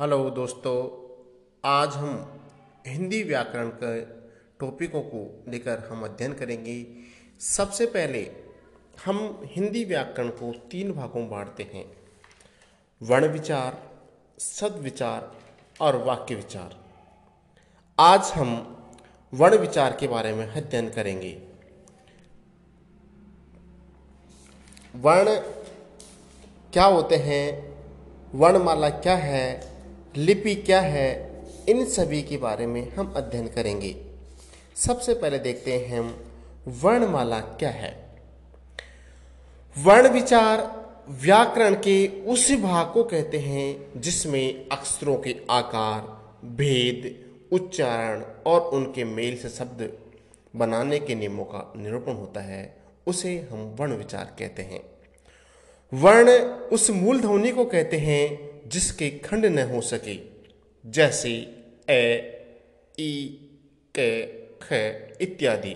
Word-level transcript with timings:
Hello 0.00 0.30
दोस्तों, 0.30 0.78
आज 1.64 1.88
हम 1.88 2.40
हिंदी 2.86 3.22
व्याकरण 3.22 3.68
के 3.68 4.00
टॉपिकों 4.60 5.00
को 5.02 5.50
लेकर 5.50 5.78
हम 5.78 6.04
अध्ययन 6.04 6.32
करेंगे। 6.32 6.86
सबसे 7.40 7.86
पहले 7.86 8.20
हम 9.04 9.40
हिंदी 9.44 9.84
व्याकरण 9.84 10.28
को 10.28 10.52
तीन 10.70 10.92
भागों 10.92 11.20
में 11.20 11.30
बांटते 11.30 11.62
हैं। 11.62 11.84
वर्ण 13.02 13.28
विचार 13.28 13.78
सद 14.38 14.76
विचार 14.78 15.30
और 15.80 15.96
वाक्य 15.96 16.34
विचार 16.34 16.76
आज 17.98 18.20
हम 18.20 18.52
वर्ण 19.32 19.58
विचार 19.58 19.96
के 20.00 20.08
बारे 20.08 20.34
में 20.34 20.46
अध्ययन 20.46 20.90
करेंगे। 20.90 21.32
वर्ण 24.96 25.34
क्या 26.72 26.84
होते 26.84 27.16
हैं? 27.16 27.46
वर्णमाला 28.34 28.90
क्या 28.90 29.16
है? 29.16 29.75
लिपि 30.16 30.54
क्या 30.54 30.80
है, 30.80 31.42
इन 31.68 31.84
सभी 31.84 32.22
के 32.22 32.36
बारे 32.36 32.66
में 32.66 32.92
हम 32.92 33.12
अध्ययन 33.16 33.48
करेंगे। 33.48 33.96
सबसे 34.76 35.14
पहले 35.14 35.38
देखते 35.38 35.72
हैं 35.72 35.98
हम 35.98 36.24
वर्णमाला 36.68 37.40
क्या 37.40 37.70
है। 37.70 38.06
वर्ण 39.78 40.08
विचार 40.08 40.86
व्याकरण 41.08 41.74
के 41.74 42.22
उस 42.22 42.52
भाग 42.52 42.92
को 42.92 43.04
कहते 43.04 43.38
हैं, 43.38 44.00
जिसमें 44.00 44.68
अक्षरों 44.68 45.16
के 45.16 45.36
आकार, 45.50 46.00
भेद, 46.46 47.24
उच्चारण 47.52 48.24
और 48.46 48.60
उनके 48.60 49.04
मेल 49.04 49.36
से 49.36 49.48
शब्द 49.48 49.98
बनाने 50.56 50.98
के 50.98 51.14
नियमों 51.14 51.44
का 51.44 51.72
निरूपण 51.76 52.12
होता 52.12 52.40
है, 52.40 52.76
उसे 53.06 53.48
हम 53.50 53.76
वर्ण 53.80 53.92
विचार 53.92 54.36
कहते 54.38 54.62
हैं। 54.62 54.80
वर्ण 55.94 56.30
उस 56.48 56.90
मूल 56.90 57.20
ध्वनि 57.20 57.50
को 57.50 57.64
कहते 57.64 57.96
हैं 57.96 58.45
जिसके 58.66 59.10
खंड 59.10 59.46
न 59.46 59.58
हो 59.58 59.80
सके, 59.80 60.18
जैसे 60.86 61.30
ए, 61.90 62.32
ई, 63.00 63.40
के, 63.94 64.26
ख 64.62 64.72
इत्यादि। 65.20 65.74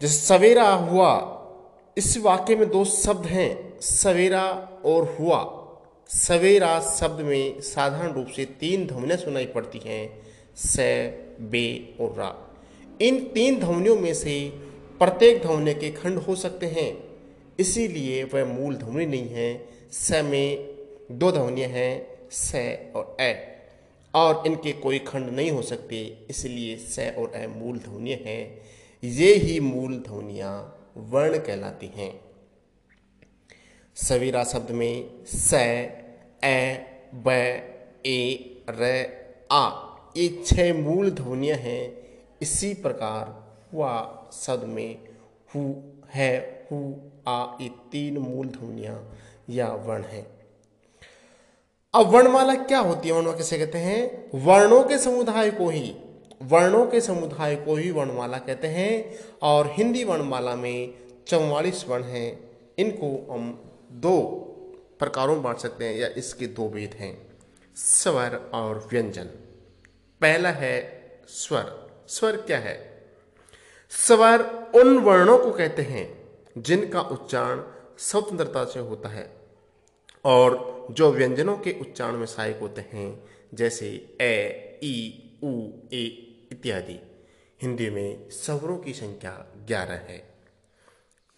जैसे 0.00 0.14
सवेरा 0.14 0.68
हुआ, 0.70 1.36
इस 1.98 2.18
वाक्य 2.18 2.56
में 2.56 2.68
दो 2.70 2.84
शब्द 2.84 3.26
हैं, 3.26 3.80
सवेरा 3.80 4.46
और 4.84 5.16
हुआ। 5.20 5.56
सवेरा 6.08 6.80
शब्द 6.80 7.20
में 7.20 7.60
साधारण 7.60 8.12
रूप 8.12 8.26
से 8.26 8.44
तीन 8.44 8.86
ध्वनियाँ 8.86 9.16
सुनाई 9.16 9.46
पड़ती 9.46 9.78
हैं, 9.78 10.22
स, 10.56 10.76
बे 11.40 11.96
और 12.00 12.14
रा। 12.18 12.58
इन 13.02 13.24
तीन 13.24 13.60
ध्वनियों 13.60 13.96
में 13.96 14.14
से 14.14 14.50
प्रत्येक 14.98 15.42
ध्वनि 15.42 15.74
के 15.74 15.90
खंड 15.90 16.18
हो 16.18 16.34
सकते 16.34 16.66
हैं, 16.66 17.18
इसीलिए 17.58 18.24
वह 18.24 18.44
मूल 18.44 18.74
ध्वनि 18.74 19.06
नहीं 19.06 19.28
है 19.28 19.79
स 19.92 20.20
में 20.24 20.78
दो 21.12 21.32
ध्वनियाँ 21.32 21.68
हैं, 21.68 22.06
स 22.30 22.54
और 22.96 23.16
ए 23.20 23.32
और 24.14 24.46
इनके 24.46 24.72
कोई 24.72 24.98
खंड 24.98 25.30
नहीं 25.30 25.50
हो 25.50 25.62
सकते, 25.62 26.26
इसलिए 26.30 26.76
स 26.76 27.14
और 27.18 27.32
ए 27.36 27.46
मूल 27.46 27.78
ध्वनियाँ 27.78 28.18
हैं। 28.18 28.62
ये 29.02 29.34
ही 29.34 29.60
मूल 29.60 29.98
ध्वनियाँ 29.98 30.52
वर्ण 30.96 31.38
कहलाती 31.38 31.86
हैं। 31.86 32.12
सवेरा 33.96 34.44
शब्द 34.44 34.70
में 34.70 35.24
स 35.26 35.54
ए 36.44 36.86
ब, 37.14 37.28
ए, 38.06 38.62
र, 38.70 39.06
आ, 39.52 39.70
ये 40.16 40.42
छह 40.46 40.72
मूल 40.74 41.10
ध्वनियाँ 41.10 41.56
हैं। 41.56 41.82
इसी 42.42 42.74
प्रकार 42.74 43.28
हुआ 43.72 43.92
शब्द 44.32 44.64
में 44.64 44.98
हु, 45.54 45.74
है, 46.10 46.66
हु, 46.72 46.94
आ, 47.28 47.56
ये 47.60 47.68
तीन 47.68 48.18
मूल 48.18 48.46
ध्वनियाँ 48.46 48.94
या 49.50 49.68
वर्ण 49.68 50.02
है। 50.02 50.40
अब 51.94 52.06
वर्णमाला 52.06 52.54
क्या 52.54 52.78
होती 52.78 53.08
है? 53.08 53.14
वर्णों 53.14 53.32
किसे 53.32 53.58
कहते 53.58 53.78
हैं? 53.78 54.30
वर्णों 54.34 54.84
के 54.84 54.98
समुदाय 54.98 55.50
को 55.50 55.68
ही, 55.68 55.96
वर्णों 56.42 56.86
के 56.86 57.00
समुदाय 57.00 57.56
को 57.56 57.76
ही 57.76 57.90
वर्णमाला 57.90 58.38
कहते 58.38 58.66
हैं 58.66 59.18
और 59.42 59.66
हिंदी 59.70 60.04
वर्णमाला 60.04 60.54
में 60.54 60.94
चौवालीस 61.26 61.88
वर्ण 61.88 62.04
हैं। 62.04 62.50
इनको 62.78 63.32
हम 63.32 63.70
दो 63.92 64.46
प्रकारों 64.98 65.34
में 65.34 65.42
बांट 65.42 65.58
सकते 65.58 65.84
हैं 65.84 65.96
या 65.96 66.08
इसके 66.08 66.46
दो 66.46 66.68
भेद 66.68 66.94
हैं। 66.94 67.38
स्वर 67.76 68.50
और 68.54 68.88
व्यंजन। 68.92 69.24
पहला 70.20 70.48
है 70.48 71.00
स्वर। 71.28 71.90
स्वर 72.08 72.36
क्या 72.36 72.58
है? 72.58 73.04
स्वर 73.90 74.42
उन 74.74 74.98
वर्णों 74.98 75.38
को 75.38 75.50
कहते 75.50 75.82
हैं 75.82 76.28
जिनका 76.58 77.00
उच्चारण 77.00 77.62
स्वतंत्रता 77.98 78.64
से 78.64 78.80
होता 78.80 79.08
है। 79.08 79.39
और 80.24 80.70
जो 80.90 81.12
व्यंजनों 81.12 81.58
के 81.58 81.80
उच्चारण 81.80 82.16
में 82.16 82.26
सहायक 82.26 82.56
होते 82.56 82.80
हैं, 82.80 83.24
जैसे 83.54 84.16
ए 84.20 84.38
ई, 84.82 85.30
उ, 85.42 85.70
ए 85.92 86.04
इत्यादि। 86.52 87.00
हिंदी 87.62 87.90
में 87.90 88.30
स्वरों 88.30 88.78
की 88.78 88.92
संख्या 88.92 89.46
ग्यारह 89.66 89.94
है। 89.94 90.34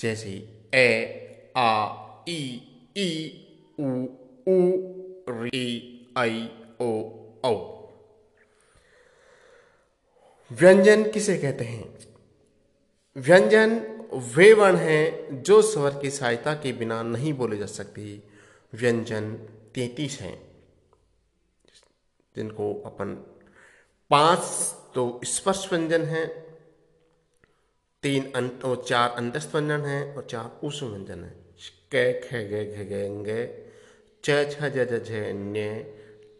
जैसे 0.00 0.60
ए 0.74 1.14
आ, 1.56 1.94
ई 2.28 2.62
ई, 2.96 3.44
उ 3.80 4.06
उ, 4.48 4.70
री, 5.28 6.06
आई, 6.16 6.50
ओ, 6.80 7.10
औ। 7.44 7.78
व्यंजन 10.52 11.10
किसे 11.10 11.38
कहते 11.38 11.64
हैं? 11.64 11.98
व्यंजन 13.16 13.98
वे 14.14 14.52
वर्ण 14.52 14.76
हैं 14.76 15.42
जो 15.42 15.62
स्वर 15.62 15.98
की 16.02 16.10
सहायता 16.10 16.54
के 16.54 16.72
बिना 16.72 17.02
नहीं 17.02 17.32
बोले 17.32 17.56
जा 17.56 17.66
सकते। 17.66 18.22
व्यंजन 18.72 19.32
तैतीस 19.74 20.20
हैं। 20.20 20.36
जिनको 22.36 22.72
अपन 22.86 23.14
पाँच 24.10 24.40
तो 24.94 25.20
स्पर्श 25.24 25.68
व्यंजन 25.72 26.04
हैं, 26.04 26.28
तीन 28.02 28.32
अंत 28.32 28.64
और 28.64 28.84
चार 28.88 29.10
अंतस्थ 29.10 29.54
व्यंजन 29.54 29.84
हैं 29.84 30.14
और 30.14 30.26
चार 30.30 30.66
उस 30.66 30.82
व्यंजन 30.82 31.24
हैं। 31.24 31.36
क 31.94 32.20
ख 32.24 32.34
ग 32.34 32.54
घ 32.74 32.84
ग 32.90 32.94
ग 33.26 33.30
च 34.24 34.28
छ 34.52 34.68
ज 34.68 34.84
ज 34.90 35.04
झ 35.04 35.32
न्य 35.34 35.68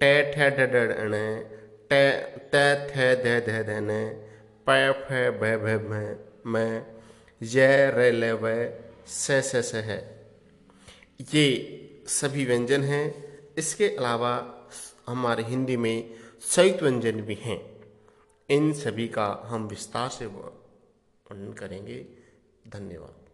ट 0.02 0.04
ठ 0.34 0.38
ड 0.56 0.60
ड 0.72 0.76
ण, 1.12 1.14
ट 1.90 1.92
त 2.52 2.54
थ 2.90 2.94
ध 3.24 3.26
ध 3.46 3.66
ध 3.66 3.70
न, 3.80 3.90
प 4.66 4.70
फ 5.02 5.12
भ 5.40 5.42
भ 5.64 5.66
म, 5.90 6.16
में, 6.52 6.86
य 7.42 7.90
र 7.90 8.12
ल 8.12 8.32
व, 8.32 8.44
स 9.06 9.30
स 9.50 9.56
स 9.70 9.74
है। 9.74 9.98
ये 11.34 11.46
सभी 12.08 12.44
व्यंजन 12.44 12.82
हैं। 12.82 13.38
इसके 13.58 13.88
अलावा 13.88 14.64
हमारे 15.08 15.42
हिंदी 15.42 15.76
में 15.76 16.14
संयुक्त 16.40 16.82
व्यंजन 16.82 17.20
भी 17.20 17.34
हैं। 17.34 17.80
इन 18.50 18.72
सभी 18.72 19.08
का 19.08 19.42
हम 19.44 19.68
विस्तार 19.68 20.08
से 20.08 20.26
वर्णन 20.26 21.52
करेंगे। 21.52 22.06
धन्यवाद। 22.68 23.27